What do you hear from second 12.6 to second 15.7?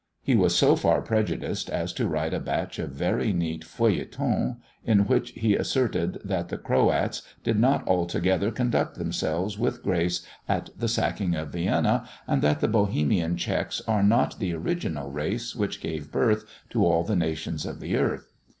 the Bohemian Czechs are not the original race